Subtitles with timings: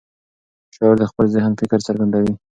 [0.75, 2.33] شاعر د خپل ذهن فکر څرګندوي.